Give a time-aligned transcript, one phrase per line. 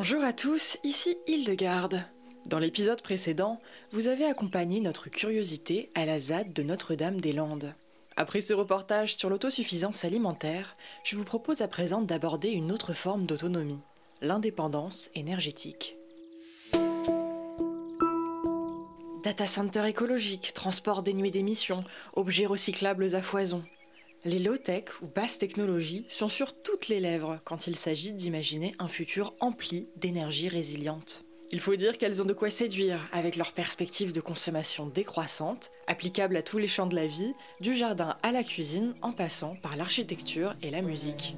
[0.00, 2.04] Bonjour à tous, ici Hildegarde.
[2.46, 3.60] Dans l'épisode précédent,
[3.90, 7.74] vous avez accompagné notre curiosité à la ZAD de Notre-Dame-des-Landes.
[8.14, 13.26] Après ce reportage sur l'autosuffisance alimentaire, je vous propose à présent d'aborder une autre forme
[13.26, 13.80] d'autonomie,
[14.20, 15.96] l'indépendance énergétique.
[19.24, 21.82] Data center écologique, transport dénué d'émissions,
[22.14, 23.64] objets recyclables à foison.
[24.24, 28.88] Les low-tech ou basses technologies sont sur toutes les lèvres quand il s'agit d'imaginer un
[28.88, 31.24] futur empli d'énergie résiliente.
[31.50, 36.36] Il faut dire qu'elles ont de quoi séduire avec leurs perspectives de consommation décroissante, applicables
[36.36, 39.76] à tous les champs de la vie, du jardin à la cuisine en passant par
[39.76, 41.36] l'architecture et la musique.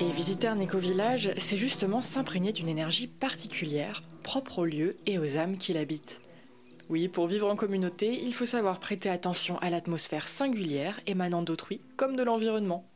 [0.00, 5.36] Et visiter un éco-village, c'est justement s'imprégner d'une énergie particulière, propre au lieu et aux
[5.36, 6.20] âmes qui l'habitent.
[6.88, 11.82] Oui, pour vivre en communauté, il faut savoir prêter attention à l'atmosphère singulière émanant d'autrui
[11.96, 12.86] comme de l'environnement.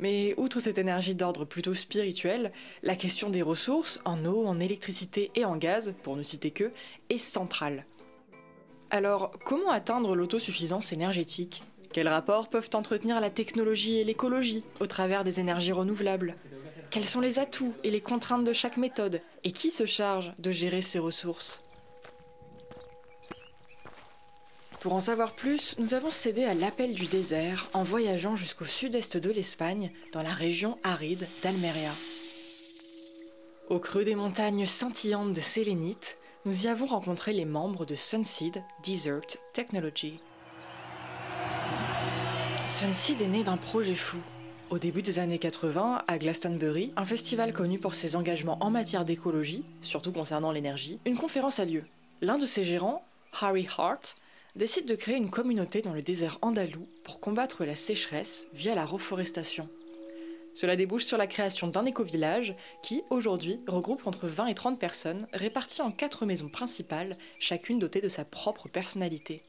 [0.00, 5.30] Mais outre cette énergie d'ordre plutôt spirituel, la question des ressources, en eau, en électricité
[5.36, 6.72] et en gaz, pour ne citer que,
[7.08, 7.84] est centrale.
[8.90, 11.62] Alors, comment atteindre l'autosuffisance énergétique?
[11.92, 16.36] Quels rapports peuvent entretenir la technologie et l'écologie au travers des énergies renouvelables?
[16.90, 19.20] Quels sont les atouts et les contraintes de chaque méthode?
[19.44, 21.62] Et qui se charge de gérer ces ressources?
[24.80, 29.16] Pour en savoir plus, nous avons cédé à l'appel du désert en voyageant jusqu'au sud-est
[29.16, 31.90] de l'Espagne, dans la région aride d'Almeria.
[33.70, 38.62] Au creux des montagnes scintillantes de sélénite, nous y avons rencontré les membres de Sunseed
[38.84, 40.20] Desert Technology.
[42.68, 44.18] Sunseed est né d'un projet fou.
[44.70, 49.04] Au début des années 80, à Glastonbury, un festival connu pour ses engagements en matière
[49.04, 51.82] d'écologie, surtout concernant l'énergie, une conférence a lieu.
[52.20, 53.04] L'un de ses gérants,
[53.40, 54.16] Harry Hart,
[54.56, 58.84] décide de créer une communauté dans le désert andalou pour combattre la sécheresse via la
[58.84, 59.68] reforestation.
[60.54, 65.28] Cela débouche sur la création d'un éco-village qui, aujourd'hui, regroupe entre 20 et 30 personnes
[65.32, 69.42] réparties en quatre maisons principales, chacune dotée de sa propre personnalité.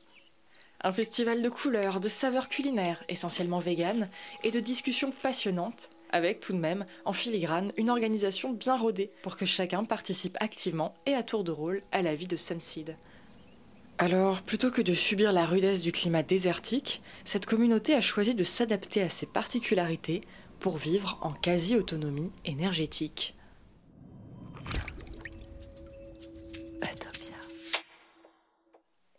[0.82, 4.08] Un festival de couleurs, de saveurs culinaires, essentiellement véganes,
[4.44, 9.36] et de discussions passionnantes, avec tout de même, en filigrane, une organisation bien rodée pour
[9.36, 12.96] que chacun participe activement et à tour de rôle à la vie de Sunseed.
[14.02, 18.46] Alors, plutôt que de subir la rudesse du climat désertique, cette communauté a choisi de
[18.46, 20.22] s'adapter à ses particularités
[20.62, 23.36] pour vivre en quasi-autonomie énergétique.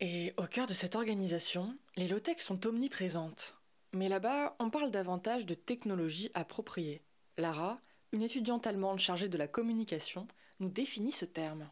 [0.00, 3.56] Et au cœur de cette organisation, les low-tech sont omniprésentes.
[3.92, 7.02] Mais là-bas, on parle davantage de technologie appropriée.
[7.36, 10.26] Lara, une étudiante allemande chargée de la communication,
[10.60, 11.68] nous définit ce terme.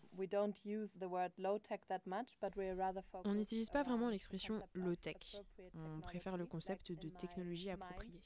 [3.26, 5.36] On n'utilise pas vraiment l'expression low-tech.
[5.74, 8.20] On préfère le concept de technologie appropriée.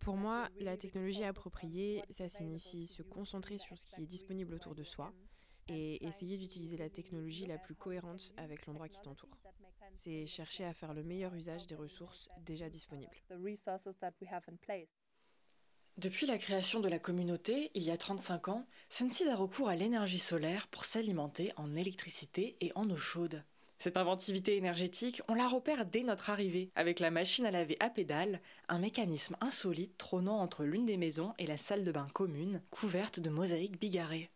[0.00, 4.74] Pour moi, la technologie appropriée, ça signifie se concentrer sur ce qui est disponible autour
[4.74, 5.12] de soi
[5.68, 9.36] et essayer d'utiliser la technologie la plus cohérente avec l'endroit qui t'entoure.
[9.94, 13.16] C'est chercher à faire le meilleur usage des ressources déjà disponibles.
[15.98, 19.76] Depuis la création de la communauté, il y a 35 ans, Sunseed a recours à
[19.76, 23.44] l'énergie solaire pour s'alimenter en électricité et en eau chaude.
[23.76, 27.90] Cette inventivité énergétique, on la repère dès notre arrivée, avec la machine à laver à
[27.90, 32.62] pédales, un mécanisme insolite trônant entre l'une des maisons et la salle de bain commune,
[32.70, 34.30] couverte de mosaïques bigarrées.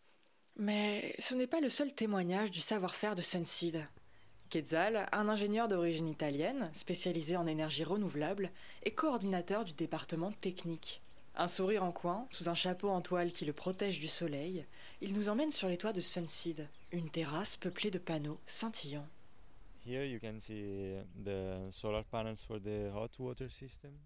[0.57, 3.87] Mais ce n'est pas le seul témoignage du savoir-faire de Sunseed.
[4.51, 8.51] Quetzal, un ingénieur d'origine italienne, spécialisé en énergie renouvelable,
[8.83, 11.03] est coordinateur du département technique.
[11.39, 14.65] Un sourire en coin, sous un chapeau en toile qui le protège du soleil,
[15.03, 19.07] il nous emmène sur les toits de Sunseed, une terrasse peuplée de panneaux scintillants.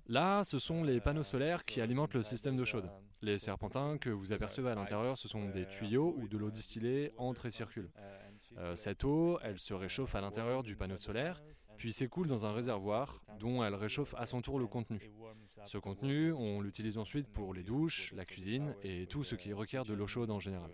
[0.09, 2.91] Là, ce sont les panneaux solaires qui alimentent le système d'eau chaude.
[3.23, 7.13] Les serpentins que vous apercevez à l'intérieur, ce sont des tuyaux où de l'eau distillée
[7.17, 7.91] entre et circule.
[8.59, 11.41] Euh, cette eau, elle se réchauffe à l'intérieur du panneau solaire,
[11.81, 15.01] puis s'écoule dans un réservoir dont elle réchauffe à son tour le contenu.
[15.65, 19.87] Ce contenu, on l'utilise ensuite pour les douches, la cuisine et tout ce qui requiert
[19.87, 20.71] de l'eau chaude en général.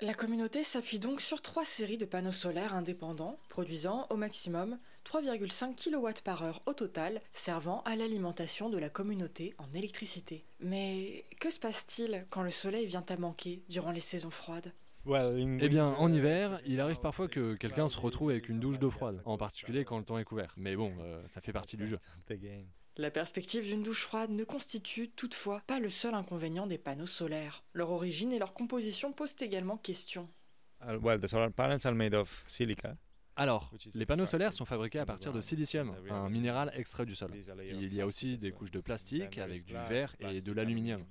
[0.00, 5.76] La communauté s'appuie donc sur trois séries de panneaux solaires indépendants, produisant au maximum 3,5
[5.76, 10.46] kW par heure au total, servant à l'alimentation de la communauté en électricité.
[10.60, 14.72] Mais que se passe-t-il quand le soleil vient à manquer durant les saisons froides?
[15.06, 18.90] Eh bien, en hiver, il arrive parfois que quelqu'un se retrouve avec une douche d'eau
[18.90, 20.54] froide, en particulier quand le temps est couvert.
[20.56, 21.98] Mais bon, euh, ça fait partie du jeu.
[22.96, 27.64] La perspective d'une douche froide ne constitue toutefois pas le seul inconvénient des panneaux solaires.
[27.72, 30.28] Leur origine et leur composition posent également question.
[33.36, 37.32] Alors, les panneaux solaires sont fabriqués à partir de silicium, un minéral extrait du sol.
[37.58, 41.04] Il y a aussi des couches de plastique avec du verre et de l'aluminium.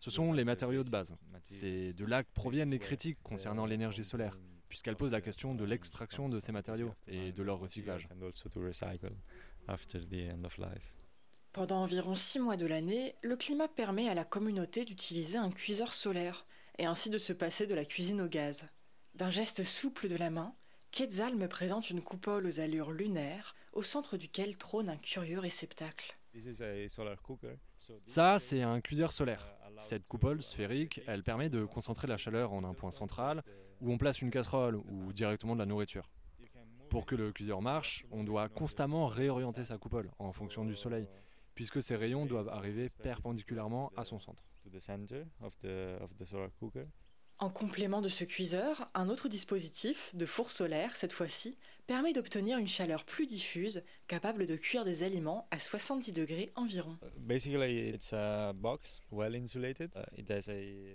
[0.00, 1.14] Ce sont les matériaux de base.
[1.44, 4.38] C'est de là que proviennent les critiques concernant l'énergie solaire,
[4.68, 8.08] puisqu'elle pose la question de l'extraction de ces matériaux et de leur recyclage.
[11.52, 15.92] Pendant environ six mois de l'année, le climat permet à la communauté d'utiliser un cuiseur
[15.92, 16.46] solaire
[16.78, 18.66] et ainsi de se passer de la cuisine au gaz.
[19.14, 20.54] D'un geste souple de la main,
[20.90, 26.16] Quetzal me présente une coupole aux allures lunaires, au centre duquel trône un curieux réceptacle.
[28.06, 29.57] Ça, c'est un cuiseur solaire.
[29.78, 33.42] Cette coupole sphérique, elle permet de concentrer la chaleur en un point central,
[33.80, 36.10] où on place une casserole ou directement de la nourriture.
[36.90, 41.06] Pour que le cuiseur marche, on doit constamment réorienter sa coupole en fonction du soleil,
[41.54, 44.44] puisque ces rayons doivent arriver perpendiculairement à son centre.
[47.40, 51.56] En complément de ce cuiseur, un autre dispositif, de four solaire cette fois-ci,
[51.88, 56.98] permet d'obtenir une chaleur plus diffuse, capable de cuire des aliments à 70 degrés environ.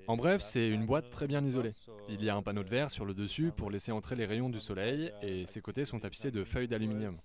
[0.07, 1.74] En bref, c'est une boîte très bien isolée.
[2.10, 4.50] Il y a un panneau de verre sur le dessus pour laisser entrer les rayons
[4.50, 7.16] du soleil et ses côtés sont tapissés de feuilles d'aluminium.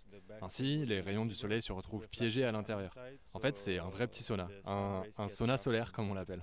[0.40, 2.94] Ainsi, les rayons du soleil se retrouvent piégés à l'intérieur.
[3.34, 6.42] En fait, c'est un vrai petit sauna, un, sauna solaire comme on l'appelle.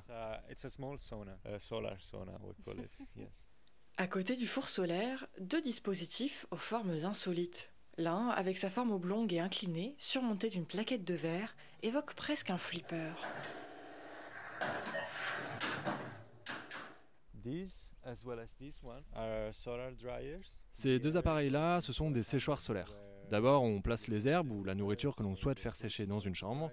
[3.97, 7.71] À côté du four solaire, deux dispositifs aux formes insolites.
[7.97, 12.57] L'un, avec sa forme oblongue et inclinée, surmontée d'une plaquette de verre, évoque presque un
[12.57, 13.13] flipper.
[20.71, 22.93] Ces deux appareils-là, ce sont des séchoirs solaires.
[23.29, 26.35] D'abord, on place les herbes ou la nourriture que l'on souhaite faire sécher dans une
[26.35, 26.71] chambre.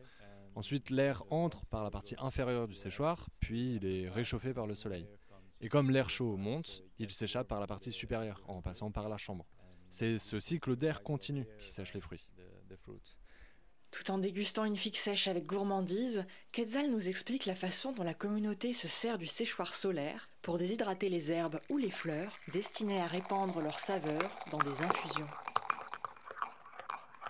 [0.55, 4.75] Ensuite, l'air entre par la partie inférieure du séchoir, puis il est réchauffé par le
[4.75, 5.06] soleil.
[5.62, 9.17] Et comme l'air chaud monte, il s'échappe par la partie supérieure en passant par la
[9.17, 9.47] chambre.
[9.88, 12.29] C'est ce cycle d'air continu qui sèche les fruits.
[13.93, 18.14] Tout en dégustant une figue sèche avec gourmandise, Quetzal nous explique la façon dont la
[18.14, 23.06] communauté se sert du séchoir solaire pour déshydrater les herbes ou les fleurs destinées à
[23.06, 25.29] répandre leur saveur dans des infusions.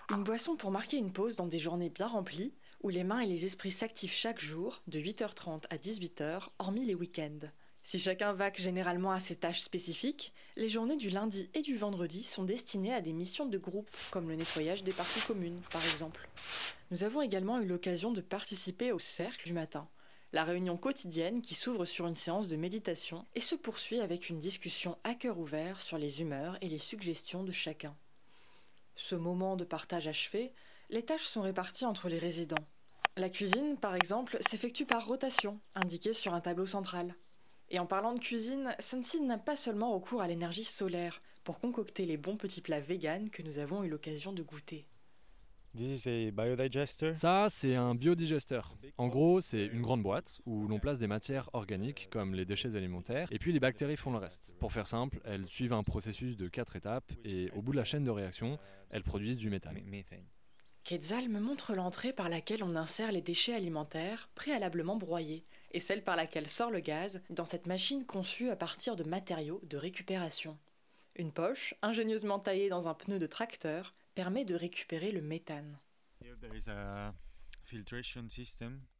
[0.09, 3.27] Une boisson pour marquer une pause dans des journées bien remplies, où les mains et
[3.27, 7.49] les esprits s'activent chaque jour, de 8h30 à 18h, hormis les week-ends.
[7.85, 12.23] Si chacun vaque généralement à ses tâches spécifiques, les journées du lundi et du vendredi
[12.23, 16.29] sont destinées à des missions de groupe, comme le nettoyage des parties communes, par exemple.
[16.91, 19.89] Nous avons également eu l'occasion de participer au cercle du matin,
[20.31, 24.39] la réunion quotidienne qui s'ouvre sur une séance de méditation et se poursuit avec une
[24.39, 27.95] discussion à cœur ouvert sur les humeurs et les suggestions de chacun.
[28.95, 30.53] Ce moment de partage achevé,
[30.89, 32.65] les tâches sont réparties entre les résidents.
[33.17, 37.13] La cuisine, par exemple, s'effectue par rotation, indiquée sur un tableau central.
[37.73, 42.05] Et en parlant de cuisine, Sunseed n'a pas seulement recours à l'énergie solaire pour concocter
[42.05, 44.85] les bons petits plats véganes que nous avons eu l'occasion de goûter.
[47.15, 48.77] Ça, c'est un biodigesteur.
[48.99, 52.75] En gros, c'est une grande boîte où l'on place des matières organiques comme les déchets
[52.75, 54.53] alimentaires et puis les bactéries font le reste.
[54.59, 57.85] Pour faire simple, elles suivent un processus de quatre étapes et au bout de la
[57.85, 58.59] chaîne de réaction,
[58.91, 59.81] elles produisent du méthane.
[60.83, 65.43] Quetzal me montre l'entrée par laquelle on insère les déchets alimentaires préalablement broyés
[65.73, 69.61] et celle par laquelle sort le gaz dans cette machine conçue à partir de matériaux
[69.63, 70.57] de récupération.
[71.15, 75.77] Une poche, ingénieusement taillée dans un pneu de tracteur, permet de récupérer le méthane.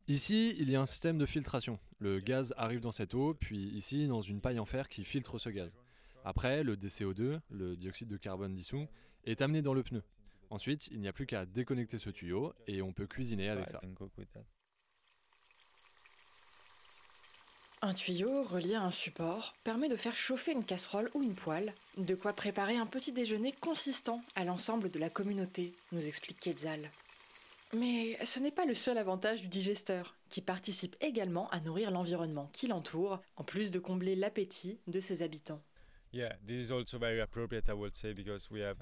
[0.07, 1.79] Ici, il y a un système de filtration.
[1.99, 5.37] Le gaz arrive dans cette eau, puis ici dans une paille en fer qui filtre
[5.37, 5.77] ce gaz.
[6.25, 8.87] Après, le DCO2, le dioxyde de carbone dissous,
[9.25, 10.03] est amené dans le pneu.
[10.49, 13.81] Ensuite, il n'y a plus qu'à déconnecter ce tuyau et on peut cuisiner avec ça.
[17.85, 21.73] Un tuyau relié à un support permet de faire chauffer une casserole ou une poêle,
[21.97, 26.79] de quoi préparer un petit déjeuner consistant à l'ensemble de la communauté, nous explique Quetzal.
[27.77, 32.49] Mais ce n'est pas le seul avantage du digesteur, qui participe également à nourrir l'environnement
[32.53, 35.61] qui l'entoure, en plus de combler l'appétit de ses habitants.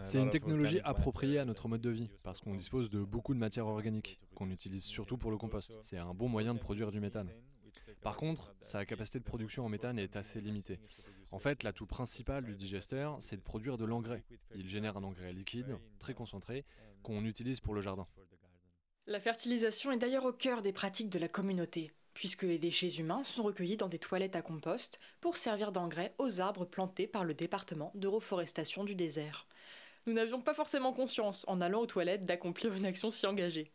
[0.03, 3.39] C'est une technologie appropriée à notre mode de vie, parce qu'on dispose de beaucoup de
[3.39, 5.79] matières organiques, qu'on utilise surtout pour le compost.
[5.81, 7.31] C'est un bon moyen de produire du méthane.
[8.01, 10.79] Par contre, sa capacité de production en méthane est assez limitée.
[11.31, 14.23] En fait, l'atout principal du digesteur, c'est de produire de l'engrais.
[14.55, 16.65] Il génère un engrais liquide, très concentré,
[17.03, 18.07] qu'on utilise pour le jardin.
[19.07, 23.23] La fertilisation est d'ailleurs au cœur des pratiques de la communauté, puisque les déchets humains
[23.23, 27.33] sont recueillis dans des toilettes à compost pour servir d'engrais aux arbres plantés par le
[27.33, 29.47] département de reforestation du désert.
[30.07, 33.71] Nous n'avions pas forcément conscience, en allant aux toilettes, d'accomplir une action si engagée.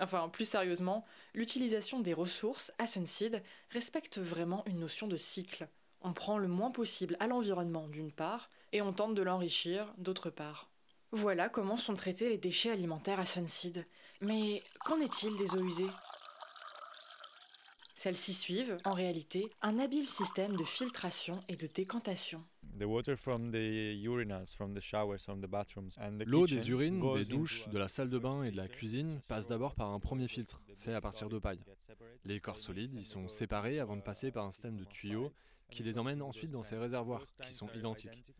[0.00, 1.04] Enfin, plus sérieusement,
[1.34, 5.68] l'utilisation des ressources à Sunseed respecte vraiment une notion de cycle.
[6.00, 10.30] On prend le moins possible à l'environnement d'une part, et on tente de l'enrichir d'autre
[10.30, 10.70] part.
[11.12, 13.84] Voilà comment sont traités les déchets alimentaires à Sunseed.
[14.22, 15.90] Mais qu'en est-il des eaux usées?
[17.94, 22.42] Celles-ci suivent, en réalité, un habile système de filtration et de décantation.
[26.24, 29.46] L'eau des urines, des douches, de la salle de bain et de la cuisine passe
[29.46, 31.60] d'abord par un premier filtre, fait à partir de paille.
[32.24, 35.30] Les corps solides y sont séparés avant de passer par un système de tuyaux
[35.70, 38.32] qui les emmène ensuite dans ces réservoirs, qui sont identiques.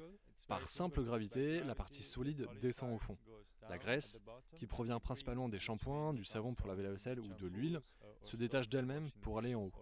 [0.49, 3.18] Par simple gravité, la partie solide descend au fond.
[3.68, 4.23] La graisse,
[4.56, 7.80] qui provient principalement des shampoings, du savon pour laver la vaisselle ou de l'huile,
[8.23, 9.73] se détache d'elle-même pour aller en haut.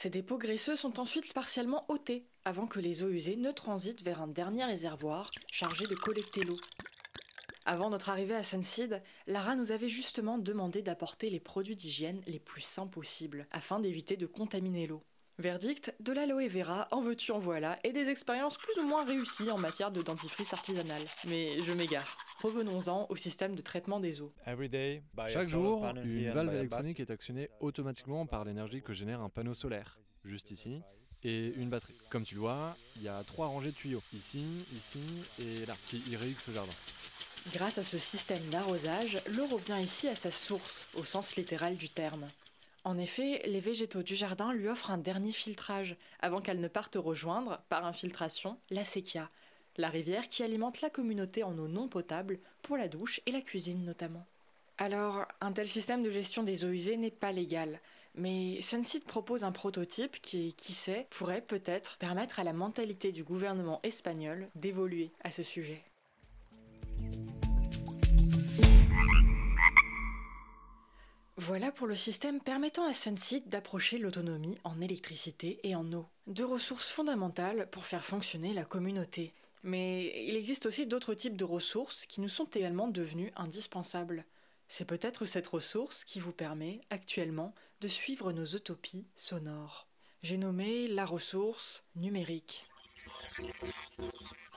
[0.00, 4.22] Ces dépôts graisseux sont ensuite partiellement ôtés avant que les eaux usées ne transitent vers
[4.22, 6.60] un dernier réservoir chargé de collecter l'eau.
[7.64, 12.38] Avant notre arrivée à Sunseed, Lara nous avait justement demandé d'apporter les produits d'hygiène les
[12.38, 15.02] plus sains possibles afin d'éviter de contaminer l'eau.
[15.38, 19.52] Verdict, de l'aloe vera, en veux-tu en voilà, et des expériences plus ou moins réussies
[19.52, 21.00] en matière de dentifrice artisanal.
[21.28, 22.16] Mais je m'égare.
[22.42, 24.32] Revenons-en au système de traitement des eaux.
[25.28, 30.00] Chaque jour, une valve électronique est actionnée automatiquement par l'énergie que génère un panneau solaire,
[30.24, 30.82] juste ici,
[31.22, 31.94] et une batterie.
[32.10, 35.00] Comme tu le vois, il y a trois rangées de tuyaux, ici, ici
[35.40, 36.72] et là, qui irriguent ce jardin.
[37.52, 41.88] Grâce à ce système d'arrosage, l'eau revient ici à sa source, au sens littéral du
[41.88, 42.26] terme.
[42.88, 46.96] En effet, les végétaux du jardin lui offrent un dernier filtrage avant qu'elle ne parte
[46.96, 49.28] rejoindre, par infiltration, la séquia,
[49.76, 53.42] la rivière qui alimente la communauté en eau non potable pour la douche et la
[53.42, 54.24] cuisine notamment.
[54.78, 57.78] Alors, un tel système de gestion des eaux usées n'est pas légal,
[58.14, 63.22] mais Sunseed propose un prototype qui, qui sait, pourrait peut-être permettre à la mentalité du
[63.22, 65.84] gouvernement espagnol d'évoluer à ce sujet.
[71.40, 76.04] Voilà pour le système permettant à Sunseed d'approcher l'autonomie en électricité et en eau.
[76.26, 79.32] Deux ressources fondamentales pour faire fonctionner la communauté.
[79.62, 84.24] Mais il existe aussi d'autres types de ressources qui nous sont également devenues indispensables.
[84.66, 89.86] C'est peut-être cette ressource qui vous permet actuellement de suivre nos utopies sonores.
[90.24, 92.64] J'ai nommé la ressource numérique.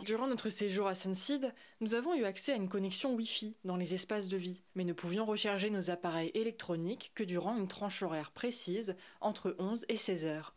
[0.05, 3.93] Durant notre séjour à Sunseed, nous avons eu accès à une connexion Wi-Fi dans les
[3.93, 8.31] espaces de vie, mais ne pouvions recharger nos appareils électroniques que durant une tranche horaire
[8.31, 10.55] précise entre 11 et 16 heures.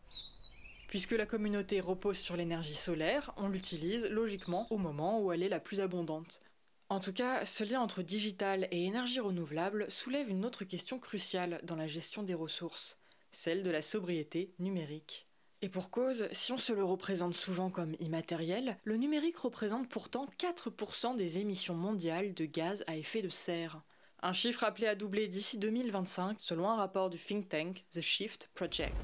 [0.89, 5.51] Puisque la communauté repose sur l'énergie solaire, on l'utilise logiquement au moment où elle est
[5.51, 6.41] la plus abondante.
[6.89, 11.61] En tout cas, ce lien entre digital et énergie renouvelable soulève une autre question cruciale
[11.65, 12.97] dans la gestion des ressources,
[13.31, 15.27] celle de la sobriété numérique.
[15.65, 20.27] Et pour cause, si on se le représente souvent comme immatériel, le numérique représente pourtant
[20.39, 23.81] 4% des émissions mondiales de gaz à effet de serre.
[24.23, 28.51] Un chiffre appelé à doubler d'ici 2025 selon un rapport du think tank The Shift
[28.53, 28.95] Project.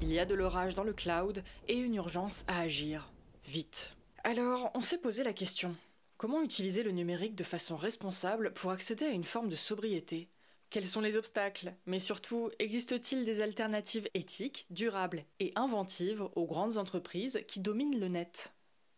[0.00, 3.12] Il y a de l'orage dans le cloud et une urgence à agir.
[3.44, 3.98] Vite.
[4.22, 5.76] Alors, on s'est posé la question.
[6.16, 10.30] Comment utiliser le numérique de façon responsable pour accéder à une forme de sobriété?
[10.74, 11.72] Quels sont les obstacles?
[11.86, 18.08] Mais surtout, existe-t-il des alternatives éthiques, durables et inventives aux grandes entreprises qui dominent le
[18.08, 18.52] net?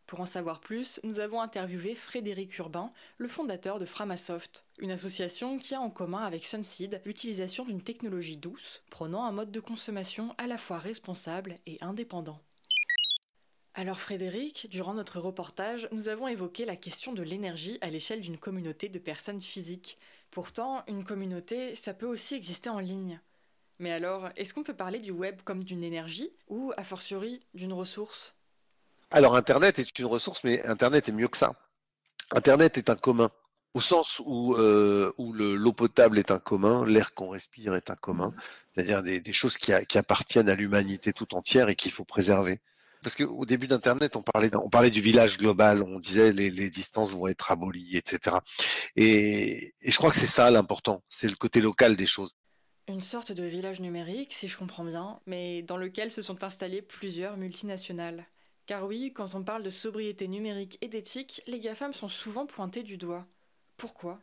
[0.07, 5.59] Pour en savoir plus, nous avons interviewé Frédéric Urbain, le fondateur de Framasoft, une association
[5.59, 10.35] qui a en commun avec Sunseed l'utilisation d'une technologie douce, prônant un mode de consommation
[10.39, 12.41] à la fois responsable et indépendant.
[13.79, 18.39] Alors Frédéric, durant notre reportage, nous avons évoqué la question de l'énergie à l'échelle d'une
[18.39, 19.99] communauté de personnes physiques.
[20.31, 23.21] Pourtant, une communauté, ça peut aussi exister en ligne.
[23.79, 27.73] Mais alors, est-ce qu'on peut parler du web comme d'une énergie ou, a fortiori, d'une
[27.73, 28.35] ressource?
[29.11, 31.53] Alors Internet est une ressource, mais Internet est mieux que ça.
[32.33, 33.31] Internet est un commun.
[33.75, 37.95] Au sens où, euh, où l'eau potable est un commun, l'air qu'on respire est un
[37.95, 38.33] commun,
[38.75, 42.61] c'est-à-dire des, choses qui appartiennent à l'humanité tout entière et qu'il faut préserver
[43.07, 46.71] parce qu'au début d'Internet, on parlait, on parlait du village global, on disait les, les
[46.71, 48.39] distances vont être abolies, etc.
[48.97, 52.35] Et, et je crois que c'est ça l'important, c'est le côté local des choses.
[52.89, 56.83] Une sorte de village numérique, si je comprends bien, mais dans lequel se sont installées
[56.83, 58.27] plusieurs multinationales.
[58.67, 62.83] Car oui, quand on parle de sobriété numérique et d'éthique, les GAFAM sont souvent pointés
[62.83, 63.25] du doigt.
[63.77, 64.19] Pourquoi?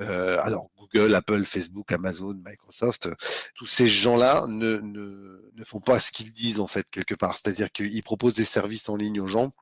[0.00, 3.08] Euh, alors Google, Apple, Facebook, Amazon, Microsoft,
[3.54, 7.36] tous ces gens-là ne, ne, ne, font pas ce qu'ils disent en fait quelque part.
[7.36, 9.52] C'est-à-dire qu'ils proposent des services en ligne aux gens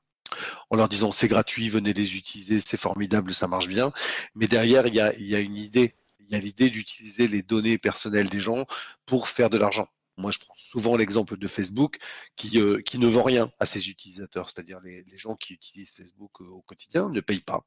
[0.71, 3.93] en leur disant c'est gratuit, venez les utiliser, c'est formidable, ça marche bien.
[4.35, 5.95] Mais derrière, il y a, y a une idée.
[6.21, 8.65] Il y a l'idée d'utiliser les données personnelles des gens
[9.05, 9.89] pour faire de l'argent.
[10.17, 11.99] Moi, je prends souvent l'exemple de Facebook
[12.37, 15.95] qui, euh, qui ne vend rien à ses utilisateurs, c'est-à-dire les, les, gens qui utilisent
[15.95, 17.67] Facebook euh, au quotidien ne payent pas.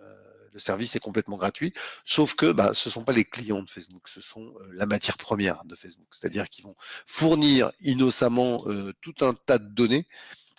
[0.00, 3.62] Euh, le service est complètement gratuit, sauf que bah, ce ne sont pas les clients
[3.62, 6.06] de Facebook, ce sont euh, la matière première de Facebook.
[6.12, 10.06] C'est-à-dire qu'ils vont fournir innocemment euh, tout un tas de données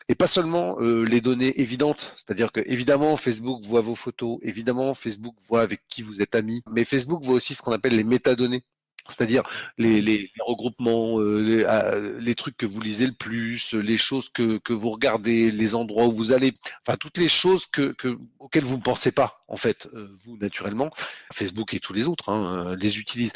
[0.08, 5.36] et pas seulement les données évidentes, c'est-à-dire que évidemment Facebook voit vos photos, évidemment Facebook
[5.50, 8.64] voit avec qui vous êtes amis, mais Facebook voit aussi ce qu'on appelle les métadonnées
[9.10, 9.44] c'est-à-dire
[9.78, 14.74] les, regroupements, euh, ah, les, trucs que vous lisez le plus, les choses que, que,
[14.74, 16.54] vous regardez, les endroits où vous allez,
[16.86, 17.96] enfin toutes les choses que
[18.40, 20.90] auxquelles vous ne pensez pas, en fait, euh, vous naturellement.
[21.34, 23.34] Facebook et tous les autres hein, euh, les utilisent.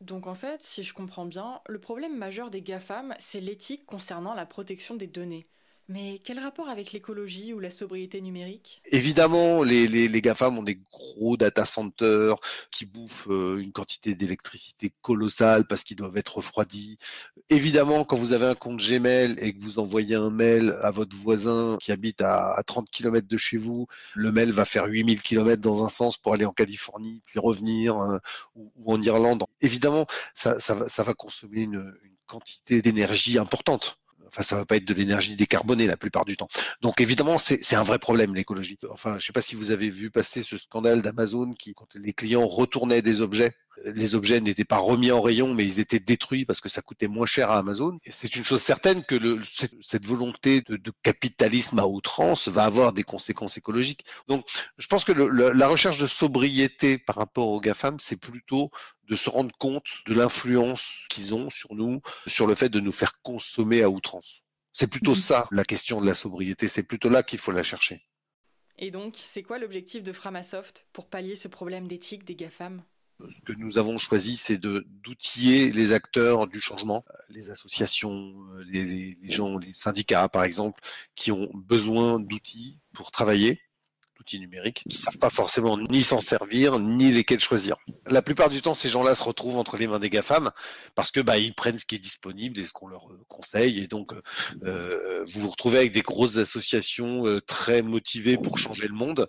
[0.00, 4.34] Donc en fait, si je comprends bien, le problème majeur des GAFAM, c'est l'éthique concernant
[4.34, 5.46] la protection des données.
[5.88, 8.82] Mais quel rapport avec l'écologie ou la sobriété numérique?
[8.86, 12.36] Évidemment, les, les, les, GAFAM ont des gros data centers
[12.72, 16.98] qui bouffent euh, une quantité d'électricité colossale parce qu'ils doivent être refroidis.
[17.50, 21.16] Évidemment, quand vous avez un compte Gmail et que vous envoyez un mail à votre
[21.16, 25.62] voisin qui habite à, 30 km de chez vous, le mail va faire 8000 km
[25.62, 28.18] dans un sens pour aller en Californie, puis revenir, euh,
[28.56, 29.44] ou, en Irlande.
[29.60, 34.00] Évidemment, ça, ça, va, ça va consommer une, une quantité d'énergie importante.
[34.26, 36.48] Enfin, ça va pas être de l'énergie décarbonée la plupart du temps.
[36.80, 38.78] Donc évidemment, c'est un vrai problème l'écologie.
[38.90, 42.12] Enfin, je sais pas si vous avez vu passer ce scandale d'Amazon qui, quand les
[42.12, 43.54] clients retournaient des objets,
[43.84, 47.08] les objets n'étaient pas remis en rayon, mais ils étaient détruits parce que ça coûtait
[47.08, 47.98] moins cher à Amazon.
[48.10, 49.40] C'est une chose certaine que le,
[49.80, 54.04] cette volonté de, de, capitalisme à outrance va avoir des conséquences écologiques.
[54.28, 54.46] Donc,
[54.78, 58.70] je pense que le, la recherche de sobriété par rapport aux GAFAM, c'est plutôt
[59.08, 62.92] de se rendre compte de l'influence qu'ils ont sur nous, sur le fait de nous
[62.92, 64.42] faire consommer à outrance.
[64.72, 65.16] C'est plutôt mhm.
[65.16, 68.04] ça la question de la sobriété, c'est plutôt là qu'il faut la chercher.
[68.78, 72.82] Et donc, c'est quoi l'objectif de Framasoft pour pallier ce problème d'éthique des GAFAM?
[73.28, 78.34] Ce que nous avons choisi, c'est d'outiller les acteurs du changement, les associations,
[78.66, 80.80] les, les, gens, les syndicats par exemple,
[81.14, 83.60] qui ont besoin d'outils pour travailler
[84.20, 87.76] outils numériques qui savent pas forcément ni s'en servir ni lesquels choisir.
[88.06, 90.50] La plupart du temps, ces gens-là se retrouvent entre les mains des GAFAM
[90.94, 93.80] parce que bah ils prennent ce qui est disponible et ce qu'on leur euh, conseille.
[93.80, 94.12] Et donc
[94.64, 99.28] euh, vous vous retrouvez avec des grosses associations euh, très motivées pour changer le monde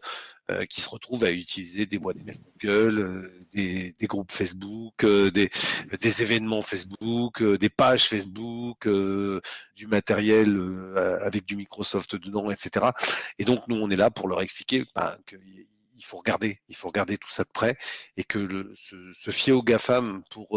[0.50, 5.04] euh, qui se retrouvent à utiliser des boîtes mail Google, euh, des, des, groupes Facebook,
[5.04, 5.50] euh, des,
[6.00, 10.58] des, événements Facebook, des pages Facebook, du matériel
[11.22, 12.86] avec du Microsoft dedans, etc.
[13.40, 16.88] Et donc nous, on est là pour leur expliquer bah, qu'il faut regarder, il faut
[16.88, 17.78] regarder tout ça de près
[18.16, 20.48] et que le, se, se, fier aux GAFAM pour,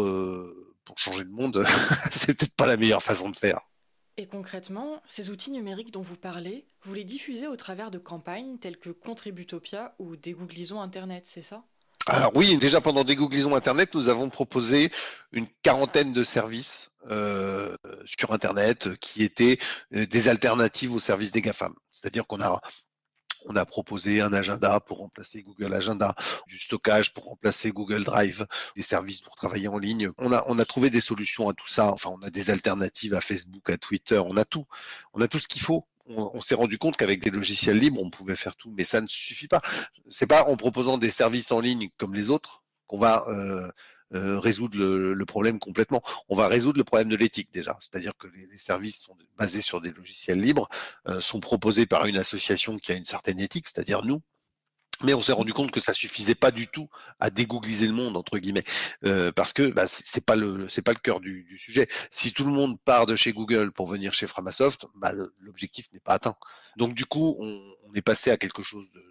[0.85, 1.65] pour changer le monde,
[2.11, 3.59] c'est peut-être pas la meilleure façon de faire.
[4.21, 8.59] Et concrètement, ces outils numériques dont vous parlez, vous les diffusez au travers de campagnes
[8.59, 11.63] telles que Contributopia ou Dégooglisons Internet, c'est ça?
[12.05, 14.91] Alors oui, déjà pendant Dégooglisons Internet, nous avons proposé
[15.31, 19.57] une quarantaine de services euh, sur Internet qui étaient
[19.95, 21.73] euh, des alternatives aux services des GAFAM.
[21.89, 22.61] C'est-à-dire qu'on a
[23.45, 26.15] on a proposé un agenda pour remplacer Google Agenda,
[26.47, 30.11] du stockage pour remplacer Google Drive, des services pour travailler en ligne.
[30.17, 31.91] On a, on a trouvé des solutions à tout ça.
[31.91, 34.19] Enfin, on a des alternatives à Facebook, à Twitter.
[34.19, 34.65] On a tout.
[35.13, 35.87] On a tout ce qu'il faut.
[36.07, 39.07] On, s'est rendu compte qu'avec des logiciels libres, on pouvait faire tout, mais ça ne
[39.07, 39.61] suffit pas.
[40.09, 43.71] C'est pas en proposant des services en ligne comme les autres qu'on va euh,
[44.13, 46.01] euh, résoudre le, problème complètement.
[46.27, 49.79] On va résoudre le problème de l'éthique déjà, c'est-à-dire que les, services sont basés sur
[49.81, 50.67] des logiciels libres,
[51.07, 54.21] euh, sont proposés par une association qui a une certaine éthique, c'est-à-dire nous.
[55.03, 56.87] Mais on s'est rendu compte que ça suffisait pas du tout
[57.19, 58.65] à dégoogliser le monde entre guillemets,
[59.05, 61.87] euh, parce que bah, c'est pas le c'est pas le cœur du, du, sujet.
[62.11, 65.99] Si tout le monde part de chez Google pour venir chez Framasoft, bah, l'objectif n'est
[65.99, 66.35] pas atteint.
[66.77, 69.03] Donc du coup, on, on, est passé à quelque chose de,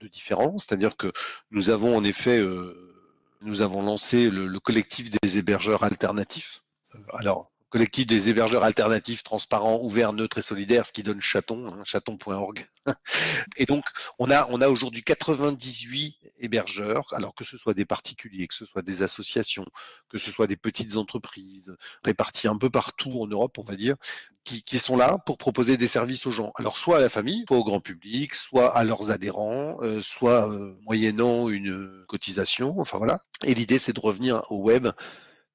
[0.00, 1.10] de différent, c'est-à-dire que
[1.50, 2.95] nous avons en effet euh,
[3.40, 6.62] nous avons lancé le, collectif des hébergeurs alternatifs.
[6.94, 11.66] Euh, alors, collectif des hébergeurs alternatifs, transparents, ouverts, neutres et solidaires, ce qui donne chaton,
[11.68, 12.68] hein, chaton.org.
[13.56, 13.84] et donc,
[14.18, 18.64] on a, on a aujourd'hui 98 hébergeurs, alors que ce soit des particuliers, que ce
[18.64, 19.66] soit des associations,
[20.08, 21.74] que ce soit des petites entreprises,
[22.04, 23.96] réparties un peu partout en Europe, on va dire,
[24.44, 26.52] qui, qui sont là pour proposer des services aux gens.
[26.56, 30.48] Alors, soit à la famille, soit au grand public, soit à leurs adhérents, euh, soit
[30.48, 33.24] euh, moyennant une cotisation, enfin voilà.
[33.44, 34.88] Et l'idée, c'est de revenir au web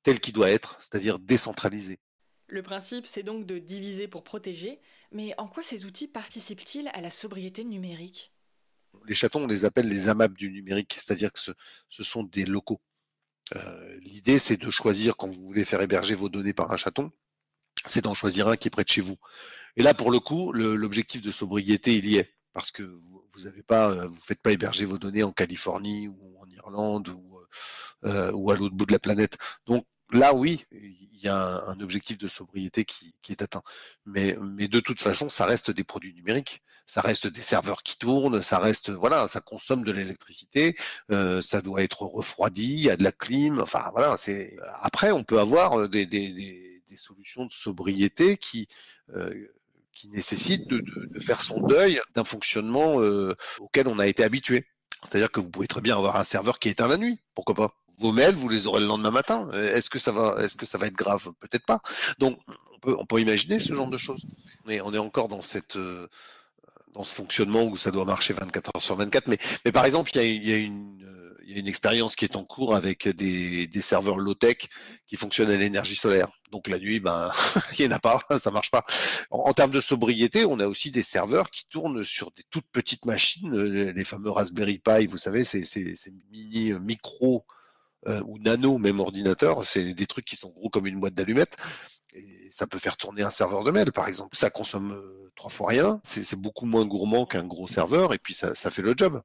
[0.04, 2.00] tel qu'il doit être, c'est-à-dire décentralisé.
[2.48, 7.02] Le principe, c'est donc de diviser pour protéger, mais en quoi ces outils participent-ils à
[7.02, 8.34] la sobriété numérique?
[9.08, 12.82] Les chatons, on les appelle les AMAP du numérique, c'est-à-dire que ce, sont des locaux.
[13.56, 17.12] Euh, l'idée, c'est de choisir, quand vous voulez faire héberger vos données par un chaton,
[17.86, 19.18] c'est d'en choisir un qui est près de chez vous.
[19.78, 23.62] Et là, pour le coup, l'objectif de sobriété, il y est, parce que vous ne
[23.62, 27.40] pas, vous faites pas héberger vos données en Californie ou en Irlande ou,
[28.06, 29.38] euh, ou à l'autre bout de la planète.
[29.66, 33.62] Donc là, oui, il y a un, objectif de sobriété qui, est atteint.
[34.06, 37.98] Mais, mais, de toute façon, ça reste des produits numériques, ça reste des serveurs qui
[37.98, 40.76] tournent, ça reste, voilà, ça consomme de l'électricité,
[41.12, 44.18] euh, ça doit être refroidi, il y a de la clim, enfin voilà.
[44.18, 48.68] C'est après, on peut avoir des, des, des, des solutions de sobriété qui
[49.16, 49.48] euh,
[49.94, 52.96] qui nécessite de, faire son deuil d'un fonctionnement
[53.60, 54.66] auquel on a été habitué.
[55.04, 57.56] C'est-à-dire que vous pouvez très bien avoir un serveur qui est éteint la nuit, pourquoi
[57.56, 57.81] pas?
[58.02, 59.48] Vos mails, vous les aurez le lendemain matin.
[59.54, 61.32] Est-ce que ça va, est-ce que ça va être grave?
[61.40, 61.82] Peut-être pas.
[62.20, 62.40] Donc,
[62.84, 64.26] on peut, imaginer ce genre de choses.
[64.66, 65.78] Mais on est encore dans cette
[66.94, 69.28] dans ce fonctionnement où ça doit marcher 24 heures sur 24.
[69.28, 71.02] Mais, mais par exemple, il y a, une
[71.52, 74.58] il y a une expérience qui est en cours avec des, des serveurs low-tech
[75.08, 76.30] qui fonctionnent à l'énergie solaire.
[76.52, 77.32] Donc la nuit, ben,
[77.80, 78.86] il n'y en a pas, ça marche pas.
[79.30, 83.06] En, termes de sobriété, on a aussi des serveurs qui tournent sur des toutes petites
[83.06, 85.64] machines, les fameux Raspberry Pi, vous savez, ces
[86.32, 87.46] mini, micro
[88.08, 91.58] euh, ou nano même ordinateurs, c'est des trucs qui sont gros comme une boîte d'allumettes.
[92.14, 94.36] Et ça peut faire tourner un serveur de mail, par exemple.
[94.36, 98.34] Ça consomme euh, trois fois rien, c'est beaucoup moins gourmand qu'un gros serveur, et puis
[98.34, 99.22] ça, ça fait le job.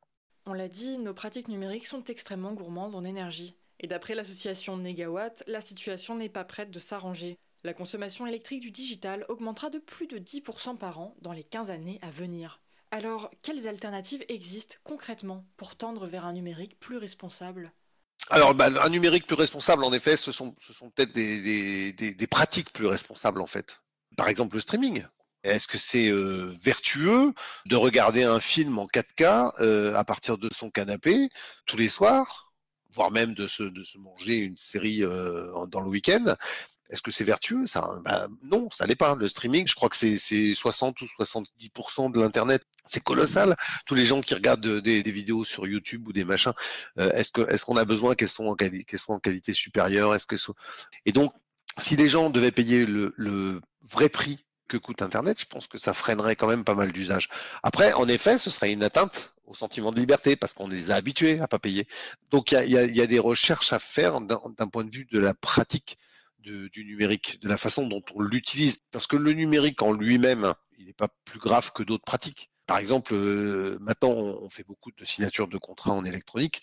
[0.46, 3.56] On l'a dit, nos pratiques numériques sont extrêmement gourmandes en énergie.
[3.80, 7.36] Et d'après l'association Negawatt, la situation n'est pas prête de s'arranger.
[7.64, 11.70] La consommation électrique du digital augmentera de plus de 10% par an dans les 15
[11.70, 12.60] années à venir.
[12.92, 17.72] Alors, quelles alternatives existent concrètement pour tendre vers un numérique plus responsable?
[18.30, 20.52] Alors, bah, un numérique plus responsable, en effet, ce sont,
[20.94, 23.80] peut-être des, pratiques plus responsables, en fait.
[24.16, 25.04] Par exemple, le streaming.
[25.44, 27.32] Est-ce que c'est euh, vertueux
[27.66, 31.28] de regarder un film en 4K euh, à partir de son canapé
[31.66, 32.52] tous les soirs,
[32.90, 36.34] voire même de se, de se manger une série euh, dans le week-end?
[36.90, 39.14] Est-ce que c'est vertueux ça bah, Non, ça l'est pas.
[39.14, 42.62] Le streaming, je crois que c'est 60 ou 70% de l'internet.
[42.84, 43.56] C'est colossal.
[43.84, 46.52] Tous les gens qui regardent des, vidéos sur YouTube ou des machins,
[46.96, 50.14] est-ce que est-ce qu'on a besoin qu'elles soient en, qualité, supérieure?
[50.14, 50.36] Est-ce que
[51.04, 51.32] et donc
[51.78, 55.92] si les gens devaient payer le, vrai prix que coûte Internet, je pense que ça
[55.92, 57.28] freinerait quand même pas mal d'usages.
[57.62, 60.96] Après, en effet, ce serait une atteinte au sentiment de liberté parce qu'on les a
[60.96, 61.86] habitués à pas payer.
[62.32, 65.98] Donc il y a, des recherches à faire d'un point de vue de la pratique
[66.46, 68.78] du numérique, de la façon dont on l'utilise.
[68.92, 72.50] Parce que le numérique en lui-même, il n'est pas plus grave que d'autres pratiques.
[72.66, 76.62] Par exemple, euh, maintenant, on fait beaucoup de signatures de contrats en électronique.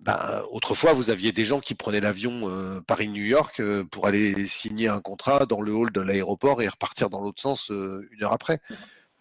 [0.00, 4.46] Ben, autrefois, vous aviez des gens qui prenaient l'avion euh, Paris-New York euh, pour aller
[4.46, 8.32] signer un contrat dans le hall de l'aéroport et repartir dans l'autre sens une heure
[8.32, 8.60] après.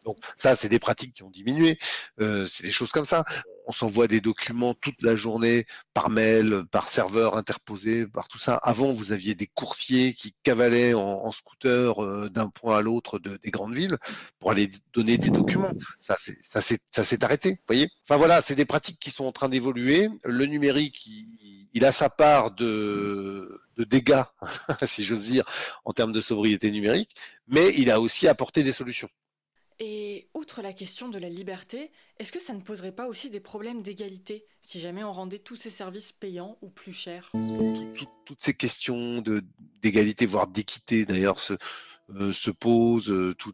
[0.06, 1.78] Donc ça, c'est des pratiques qui ont diminué.
[2.20, 3.24] c'est des choses comme ça
[3.68, 8.56] on s'envoie des documents toute la journée par mail, par serveur interposé, par tout ça.
[8.56, 13.52] Avant, vous aviez des coursiers qui cavalaient en, scooter euh, d'un point à l'autre des
[13.52, 13.98] grandes villes
[14.40, 15.72] pour aller donner des documents.
[16.00, 17.90] Ça, ça, s'est arrêté, voyez?
[18.04, 20.10] Enfin voilà, c'est des pratiques qui sont en train d'évoluer.
[20.26, 21.08] Le numérique,
[21.74, 24.24] il, a sa part de, de dégâts,
[24.84, 25.46] si j'ose dire,
[25.86, 27.16] en termes de sobriété numérique,
[27.48, 29.10] mais il a aussi apporté des solutions.
[29.84, 31.90] Et outre la question de la liberté,
[32.20, 35.56] est-ce que ça ne poserait pas aussi des problèmes d'égalité si jamais on rendait tous
[35.56, 37.32] ces services payants ou plus chers?
[38.26, 39.24] Toutes ces questions
[39.82, 41.40] d'égalité, voire d'équité d'ailleurs,
[42.16, 43.10] euh, se pose.
[43.10, 43.54] Euh, tout...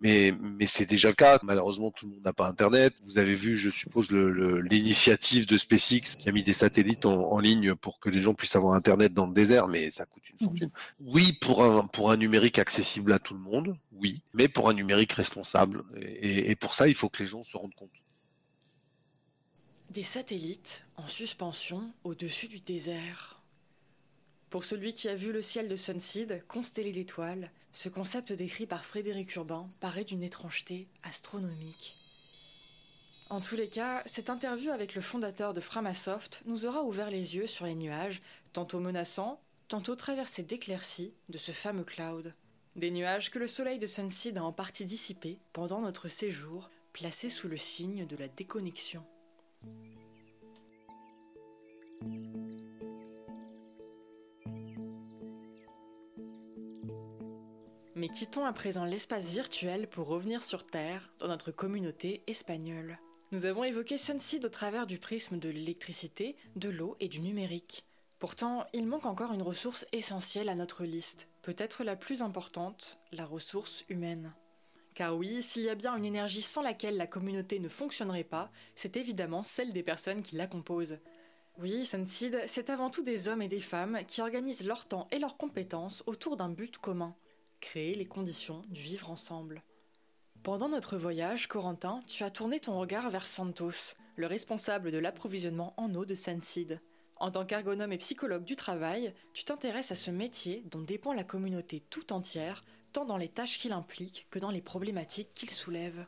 [0.00, 1.38] Mais, mais c'est déjà le cas.
[1.42, 2.94] Malheureusement, tout le monde n'a pas Internet.
[3.04, 7.74] Vous avez vu, je suppose, l'initiative de SpaceX qui a mis des satellites en, ligne
[7.74, 10.70] pour que les gens puissent avoir Internet dans le désert, mais ça coûte une fortune.
[11.00, 14.74] Oui, pour un, pour un numérique accessible à tout le monde, oui, mais pour un
[14.74, 15.84] numérique responsable.
[15.96, 17.90] Et, et pour ça, il faut que les gens se rendent compte.
[19.90, 23.38] Des satellites en suspension au-dessus du désert.
[24.50, 28.84] Pour celui qui a vu le ciel de Sunseed constellé d'étoiles, ce concept décrit par
[28.84, 31.94] Frédéric Urbain paraît d'une étrangeté astronomique.
[33.30, 37.36] En tous les cas, cette interview avec le fondateur de Framasoft nous aura ouvert les
[37.36, 38.20] yeux sur les nuages,
[38.52, 39.38] tantôt menaçants,
[39.68, 42.34] tantôt traversés d'éclaircies de ce fameux cloud.
[42.74, 47.28] Des nuages que le soleil de Sunseed a en partie dissipés pendant notre séjour, placé
[47.28, 49.04] sous le signe de la déconnexion.
[57.98, 62.96] Mais quittons à présent l'espace virtuel pour revenir sur Terre, dans notre communauté espagnole.
[63.32, 67.84] Nous avons évoqué Sunseed au travers du prisme de l'électricité, de l'eau et du numérique.
[68.20, 73.26] Pourtant, il manque encore une ressource essentielle à notre liste, peut-être la plus importante, la
[73.26, 74.32] ressource humaine.
[74.94, 78.52] Car oui, s'il y a bien une énergie sans laquelle la communauté ne fonctionnerait pas,
[78.76, 81.00] c'est évidemment celle des personnes qui la composent.
[81.58, 85.18] Oui, Sunseed, c'est avant tout des hommes et des femmes qui organisent leur temps et
[85.18, 87.16] leurs compétences autour d'un but commun
[87.60, 89.62] créer les conditions du vivre ensemble.
[90.42, 95.74] Pendant notre voyage, Corentin, tu as tourné ton regard vers Santos, le responsable de l'approvisionnement
[95.76, 96.80] en eau de Sunseed.
[97.16, 101.24] En tant qu'ergonome et psychologue du travail, tu t'intéresses à ce métier dont dépend la
[101.24, 102.60] communauté tout entière,
[102.92, 106.06] tant dans les tâches qu'il implique que dans les problématiques qu'il soulève.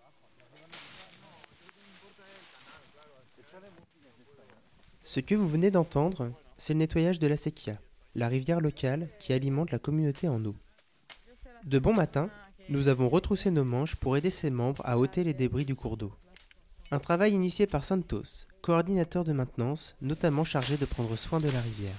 [5.02, 7.80] Ce que vous venez d'entendre, c'est le nettoyage de la Sequia,
[8.14, 10.54] la rivière locale qui alimente la communauté en eau.
[11.64, 12.30] De bon matin,
[12.68, 15.96] nous avons retroussé nos manches pour aider ses membres à ôter les débris du cours
[15.96, 16.12] d'eau.
[16.90, 21.60] Un travail initié par Santos, coordinateur de maintenance, notamment chargé de prendre soin de la
[21.60, 21.94] rivière.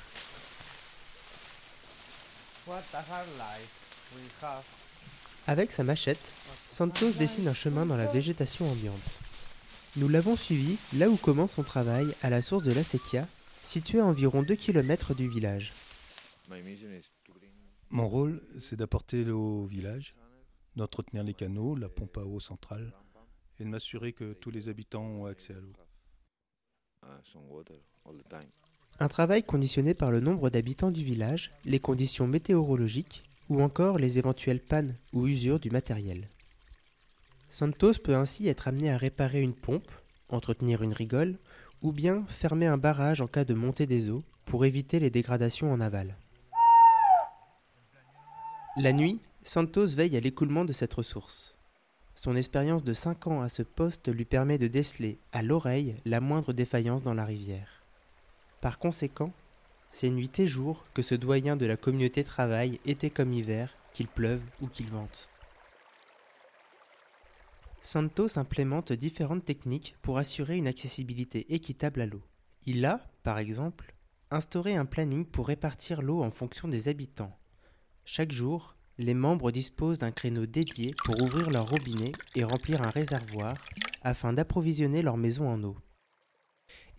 [5.48, 6.32] Avec sa machette,
[6.72, 8.96] Santos dessine un chemin dans la végétation ambiante.
[9.98, 13.28] Nous l'avons suivi là où commence son travail à la source de la Sequia,
[13.64, 15.74] située à environ 2 km du village.
[17.92, 20.16] Mon rôle, c'est d'apporter l'eau au village,
[20.78, 22.94] d'entretenir les canaux, la pompe à eau centrale,
[23.60, 25.74] et de m'assurer que tous les habitants ont accès à l'eau.
[29.00, 34.18] Un travail conditionné par le nombre d'habitants du village, les conditions météorologiques ou encore les
[34.18, 36.30] éventuelles pannes ou usures du matériel.
[37.50, 39.92] Santos peut ainsi être amené à réparer une pompe,
[40.30, 41.38] entretenir une rigole
[41.82, 45.74] ou bien fermer un barrage en cas de montée des eaux pour éviter les dégradations
[45.74, 46.16] en aval.
[48.78, 51.58] La nuit, Santos veille à l'écoulement de cette ressource.
[52.16, 56.22] Son expérience de 5 ans à ce poste lui permet de déceler à l'oreille la
[56.22, 57.84] moindre défaillance dans la rivière.
[58.62, 59.34] Par conséquent,
[59.90, 64.08] c'est nuit et jour que ce doyen de la communauté travaille, été comme hiver, qu'il
[64.08, 65.28] pleuve ou qu'il vente.
[67.82, 72.22] Santos implémente différentes techniques pour assurer une accessibilité équitable à l'eau.
[72.66, 73.94] Il a, par exemple,
[74.30, 77.38] instauré un planning pour répartir l'eau en fonction des habitants.
[78.14, 82.90] Chaque jour, les membres disposent d'un créneau dédié pour ouvrir leur robinet et remplir un
[82.90, 83.54] réservoir
[84.04, 85.78] afin d'approvisionner leur maison en eau.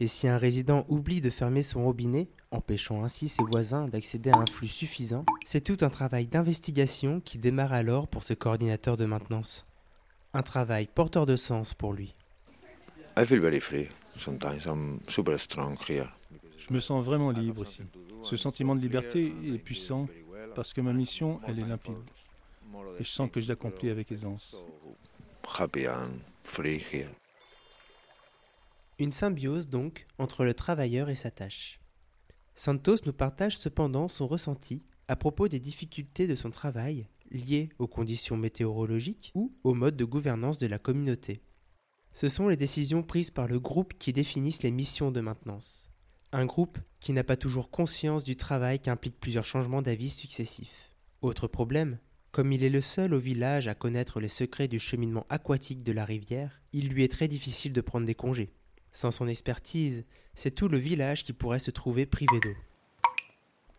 [0.00, 4.38] Et si un résident oublie de fermer son robinet, empêchant ainsi ses voisins d'accéder à
[4.38, 9.04] un flux suffisant, c'est tout un travail d'investigation qui démarre alors pour ce coordinateur de
[9.04, 9.66] maintenance.
[10.32, 12.14] Un travail porteur de sens pour lui.
[16.58, 17.82] Je me sens vraiment libre ici.
[18.22, 20.08] Ce sentiment de liberté est puissant
[20.54, 21.94] parce que ma mission, elle est limpide.
[22.98, 24.56] Et je sens que je l'accomplis avec aisance.
[28.98, 31.80] Une symbiose donc entre le travailleur et sa tâche.
[32.54, 37.86] Santos nous partage cependant son ressenti à propos des difficultés de son travail liées aux
[37.86, 41.42] conditions météorologiques ou au mode de gouvernance de la communauté.
[42.12, 45.91] Ce sont les décisions prises par le groupe qui définissent les missions de maintenance.
[46.34, 50.90] Un groupe qui n'a pas toujours conscience du travail qu'implique plusieurs changements d'avis successifs.
[51.20, 51.98] Autre problème,
[52.30, 55.92] comme il est le seul au village à connaître les secrets du cheminement aquatique de
[55.92, 58.54] la rivière, il lui est très difficile de prendre des congés.
[58.92, 62.56] Sans son expertise, c'est tout le village qui pourrait se trouver privé d'eau.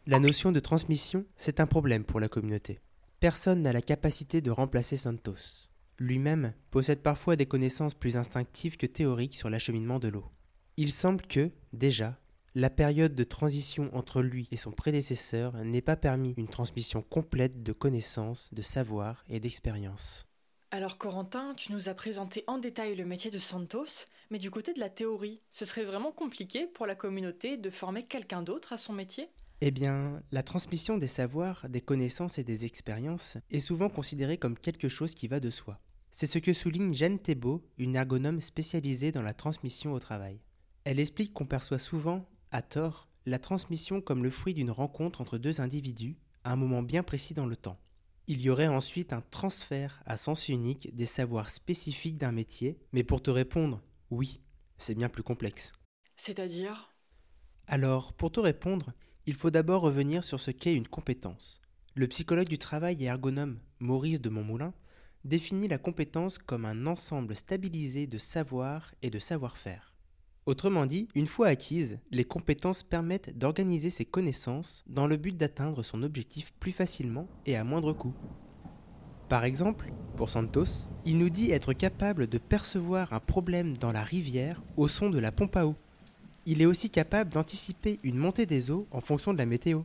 [0.05, 2.79] La notion de transmission, c'est un problème pour la communauté.
[3.19, 5.69] Personne n'a la capacité de remplacer Santos.
[5.97, 10.25] Lui-même possède parfois des connaissances plus instinctives que théoriques sur l'acheminement de l'eau.
[10.77, 12.19] Il semble que, déjà,
[12.55, 17.63] la période de transition entre lui et son prédécesseur n'ait pas permis une transmission complète
[17.63, 20.27] de connaissances, de savoir et d'expérience.
[20.69, 24.73] Alors Corentin, tu nous as présenté en détail le métier de Santos, mais du côté
[24.73, 28.77] de la théorie, ce serait vraiment compliqué pour la communauté de former quelqu'un d'autre à
[28.77, 29.29] son métier?
[29.61, 34.57] Eh bien, la transmission des savoirs, des connaissances et des expériences est souvent considérée comme
[34.57, 35.79] quelque chose qui va de soi.
[36.11, 40.39] C'est ce que souligne Jeanne Thébault, une ergonome spécialisée dans la transmission au travail.
[40.83, 45.37] Elle explique qu'on perçoit souvent, à tort, la transmission comme le fruit d'une rencontre entre
[45.37, 47.79] deux individus à un moment bien précis dans le temps.
[48.27, 53.03] Il y aurait ensuite un transfert à sens unique des savoirs spécifiques d'un métier, mais
[53.03, 54.39] pour te répondre, oui,
[54.77, 55.73] c'est bien plus complexe.
[56.15, 56.93] C'est-à-dire?
[57.67, 58.93] Alors, pour te répondre,
[59.25, 61.59] il faut d'abord revenir sur ce qu'est une compétence.
[61.95, 64.73] Le psychologue du travail et ergonome Maurice de Montmoulin
[65.25, 69.92] définit la compétence comme un ensemble stabilisé de savoir et de savoir-faire.
[70.45, 75.83] Autrement dit, une fois acquises, les compétences permettent d'organiser ses connaissances dans le but d'atteindre
[75.83, 78.13] son objectif plus facilement et à moindre coût.
[79.29, 84.03] Par exemple, pour Santos, il nous dit être capable de percevoir un problème dans la
[84.03, 85.75] rivière au son de la pompe à eau.
[86.45, 89.83] Il est aussi capable d'anticiper une montée des eaux en fonction de la météo.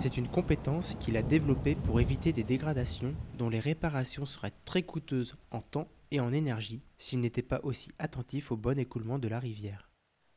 [0.00, 4.84] C'est une compétence qu'il a développée pour éviter des dégradations dont les réparations seraient très
[4.84, 9.26] coûteuses en temps et en énergie s'il n'était pas aussi attentif au bon écoulement de
[9.26, 9.90] la rivière.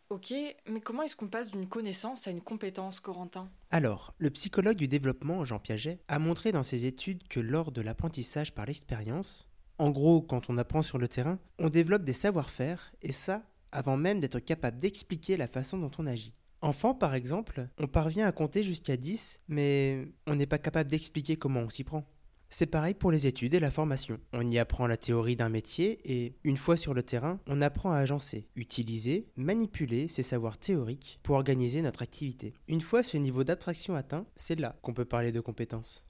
[0.09, 0.33] Ok,
[0.67, 3.51] mais comment est-ce qu'on passe d'une connaissance à une compétence, Corentin?
[3.69, 7.81] Alors, le psychologue du développement, Jean Piaget, a montré dans ses études que lors de
[7.81, 9.47] l'apprentissage par l'expérience,
[9.77, 13.95] en gros, quand on apprend sur le terrain, on développe des savoir-faire, et ça, avant
[13.95, 16.33] même d'être capable d'expliquer la façon dont on agit.
[16.61, 21.35] Enfant, par exemple, on parvient à compter jusqu'à 10, mais on n'est pas capable d'expliquer
[21.35, 22.05] comment on s'y prend.
[22.53, 24.19] C'est pareil pour les études et la formation.
[24.33, 27.91] On y apprend la théorie d'un métier et, une fois sur le terrain, on apprend
[27.91, 32.53] à agencer, utiliser, manipuler ces savoirs théoriques pour organiser notre activité.
[32.67, 36.05] Une fois ce niveau d'abstraction atteint, c'est là qu'on peut parler de compétences.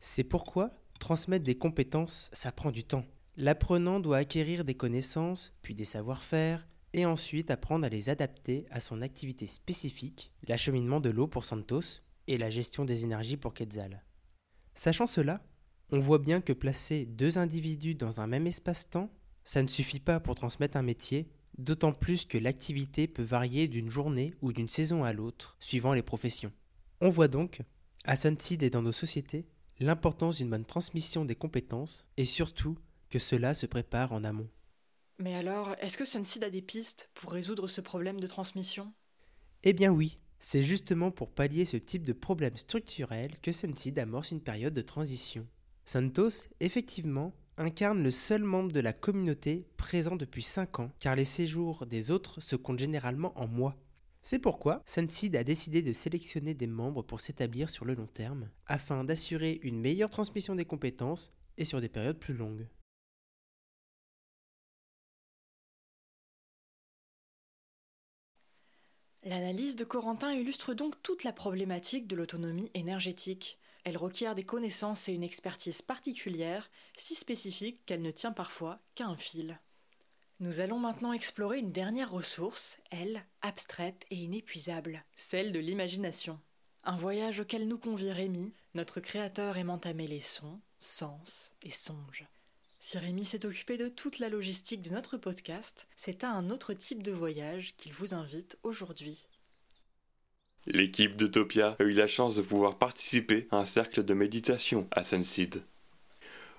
[0.00, 3.06] C'est pourquoi transmettre des compétences, ça prend du temps.
[3.36, 8.80] L'apprenant doit acquérir des connaissances, puis des savoir-faire, et ensuite apprendre à les adapter à
[8.80, 14.04] son activité spécifique, l'acheminement de l'eau pour Santos et la gestion des énergies pour Quetzal.
[14.74, 15.42] Sachant cela,
[15.90, 19.10] on voit bien que placer deux individus dans un même espace-temps,
[19.44, 23.90] ça ne suffit pas pour transmettre un métier, d'autant plus que l'activité peut varier d'une
[23.90, 26.52] journée ou d'une saison à l'autre, suivant les professions.
[27.00, 27.62] On voit donc,
[28.04, 29.46] à Sunseed et dans nos sociétés,
[29.80, 32.76] l'importance d'une bonne transmission des compétences et surtout
[33.08, 34.48] que cela se prépare en amont.
[35.20, 38.92] Mais alors, est-ce que Sunseed a des pistes pour résoudre ce problème de transmission?
[39.64, 44.30] Eh bien oui, c'est justement pour pallier ce type de problème structurel que Sunseed amorce
[44.30, 45.44] une période de transition.
[45.84, 51.24] Santos, effectivement, incarne le seul membre de la communauté présent depuis 5 ans, car les
[51.24, 53.76] séjours des autres se comptent généralement en mois.
[54.22, 58.50] C'est pourquoi Sunseed a décidé de sélectionner des membres pour s'établir sur le long terme,
[58.66, 62.68] afin d'assurer une meilleure transmission des compétences et sur des périodes plus longues.
[69.28, 73.58] L'analyse de Corentin illustre donc toute la problématique de l'autonomie énergétique.
[73.84, 79.04] Elle requiert des connaissances et une expertise particulière, si spécifique qu'elle ne tient parfois qu'à
[79.04, 79.60] un fil.
[80.40, 86.40] Nous allons maintenant explorer une dernière ressource, elle, abstraite et inépuisable, celle de l'imagination.
[86.82, 92.26] Un voyage auquel nous convie Rémi, notre créateur aimant à mêler sons, sens et songes.
[92.88, 96.72] Si Rémi s'est occupé de toute la logistique de notre podcast, c'est à un autre
[96.72, 99.26] type de voyage qu'il vous invite aujourd'hui.
[100.64, 105.04] L'équipe d'Utopia a eu la chance de pouvoir participer à un cercle de méditation à
[105.04, 105.62] Sunseed.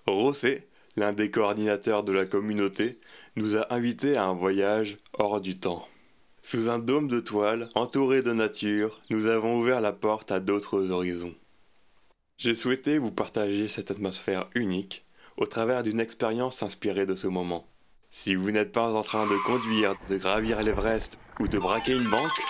[0.06, 3.00] Rossé, l'un des coordinateurs de la communauté,
[3.36, 5.88] nous a invités à un voyage hors du temps.
[6.44, 10.92] Sous un dôme de toile, entouré de nature, nous avons ouvert la porte à d'autres
[10.92, 11.34] horizons.
[12.38, 15.04] J'ai souhaité vous partager cette atmosphère unique
[15.39, 17.65] au travers d'une expérience inspirée de ce moment.
[18.12, 22.10] Si vous n'êtes pas en train de conduire, de gravir l'Everest ou de braquer une
[22.10, 22.41] banque,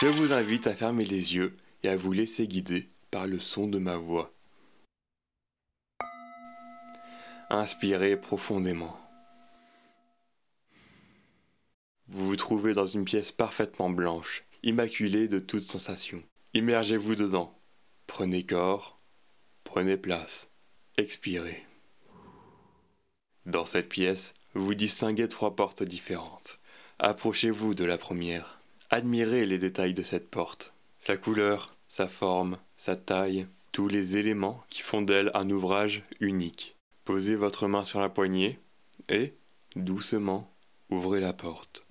[0.00, 3.66] je vous invite à fermer les yeux et à vous laisser guider par le son
[3.66, 4.32] de ma voix.
[7.50, 8.96] Inspirez profondément.
[12.06, 16.22] Vous vous trouvez dans une pièce parfaitement blanche, immaculée de toute sensation.
[16.52, 17.58] Immergez-vous dedans.
[18.06, 19.00] Prenez corps,
[19.64, 20.48] prenez place,
[20.96, 21.64] expirez.
[23.46, 26.58] Dans cette pièce, vous distinguez trois portes différentes.
[26.98, 28.58] Approchez-vous de la première.
[28.88, 30.72] Admirez les détails de cette porte.
[31.00, 36.76] Sa couleur, sa forme, sa taille, tous les éléments qui font d'elle un ouvrage unique.
[37.04, 38.58] Posez votre main sur la poignée
[39.10, 39.34] et,
[39.76, 40.50] doucement,
[40.88, 41.84] ouvrez la porte.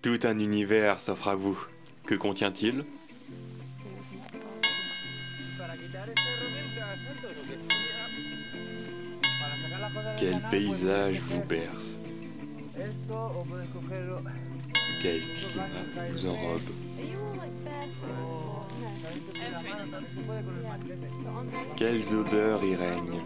[0.00, 1.58] Tout un univers s'offre à vous.
[2.06, 2.86] Que contient-il?
[10.26, 11.98] Quel paysage vous berce.
[15.00, 15.66] Quel climat
[16.10, 16.60] vous enrobe.
[21.76, 23.22] Quelles odeurs y règnent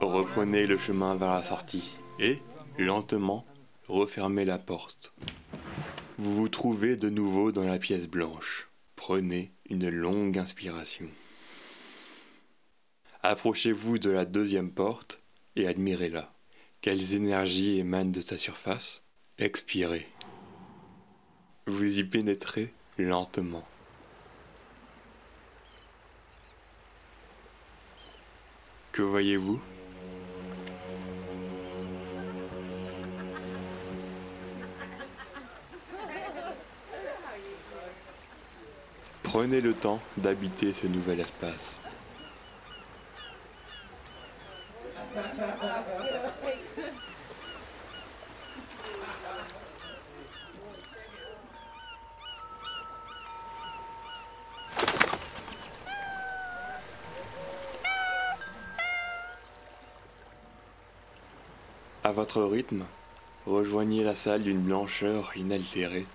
[0.00, 2.38] Reprenez le chemin vers la sortie et,
[2.78, 3.44] lentement,
[3.88, 5.12] refermez la porte.
[6.18, 8.68] Vous vous trouvez de nouveau dans la pièce blanche.
[8.94, 11.08] Prenez une longue inspiration.
[13.24, 15.20] Approchez-vous de la deuxième porte
[15.56, 16.32] et admirez-la.
[16.80, 19.02] Quelles énergies émanent de sa surface
[19.38, 20.06] Expirez.
[21.66, 23.66] Vous y pénétrez lentement.
[28.92, 29.60] Que voyez-vous?
[39.28, 41.78] Prenez le temps d'habiter ce nouvel espace.
[62.02, 62.86] À votre rythme,
[63.44, 66.06] rejoignez la salle d'une blancheur inaltérée.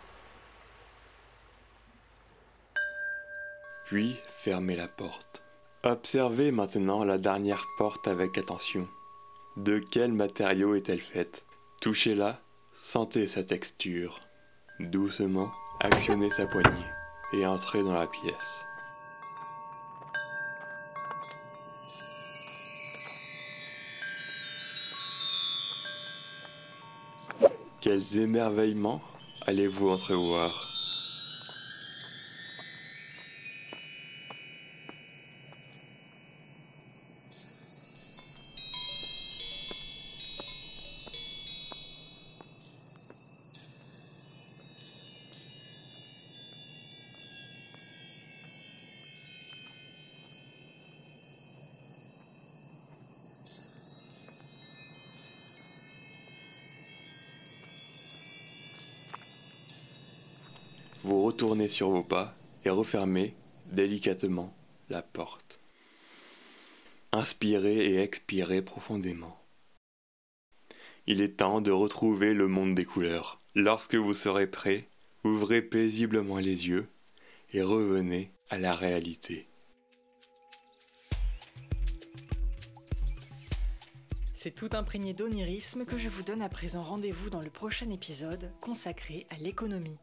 [3.93, 5.43] puis fermez la porte.
[5.83, 8.87] Observez maintenant la dernière porte avec attention.
[9.55, 11.45] De quel matériau est-elle faite?
[11.79, 12.41] Touchez-la,
[12.73, 14.19] sentez sa texture.
[14.79, 16.71] Doucement, actionnez sa poignée
[17.33, 18.65] et entrez dans la pièce.
[27.79, 29.03] Quels émerveillements
[29.45, 30.72] allez-vous entrevoir?
[61.33, 62.31] Retournez sur vos pas
[62.63, 63.33] et refermez
[63.71, 64.53] délicatement
[64.91, 65.59] la porte.
[67.11, 69.35] Inspirez et expirez profondément.
[71.07, 73.39] Il est temps de retrouver le monde des couleurs.
[73.55, 74.87] Lorsque vous serez prêt,
[75.23, 76.87] ouvrez paisiblement les yeux
[77.51, 79.47] et revenez à la réalité.
[84.35, 88.51] C'est tout imprégné d'onirisme que je vous donne à présent rendez-vous dans le prochain épisode
[88.61, 89.97] consacré à l'économie.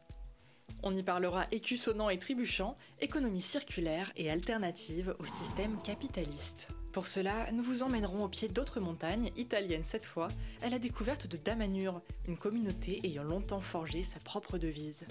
[0.83, 6.69] On y parlera écu sonnant et trébuchant, économie circulaire et alternative au système capitaliste.
[6.91, 10.27] Pour cela, nous vous emmènerons au pied d'autres montagnes, italiennes cette fois,
[10.61, 15.05] à la découverte de Damanur, une communauté ayant longtemps forgé sa propre devise.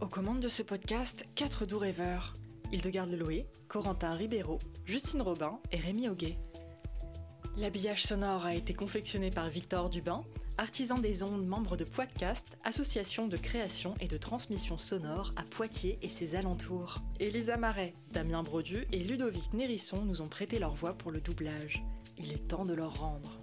[0.00, 2.34] Aux commandes de ce podcast, quatre doux rêveurs
[2.70, 6.36] Hildegarde Loé, Corentin Ribeiro, Justine Robin et Rémi Auguet.
[7.56, 10.22] L'habillage sonore a été confectionné par Victor Dubin,
[10.58, 15.98] artisan des ondes, membre de Podcast, association de création et de transmission sonore à Poitiers
[16.02, 16.98] et ses alentours.
[17.20, 21.84] Elisa Marais, Damien Brodu et Ludovic Nérisson nous ont prêté leur voix pour le doublage.
[22.18, 23.38] Il est temps de leur rendre.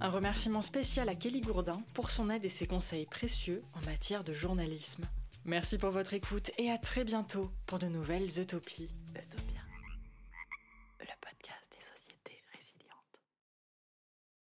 [0.00, 4.24] Un remerciement spécial à Kelly Gourdin pour son aide et ses conseils précieux en matière
[4.24, 5.04] de journalisme.
[5.44, 8.88] Merci pour votre écoute et à très bientôt pour de nouvelles utopies.